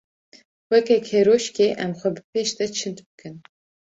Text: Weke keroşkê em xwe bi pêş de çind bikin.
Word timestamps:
Weke 0.71 0.97
keroşkê 1.07 1.67
em 1.83 1.91
xwe 1.99 2.09
bi 2.15 2.21
pêş 2.31 2.49
de 2.59 2.65
çind 2.77 2.97
bikin. 3.05 3.35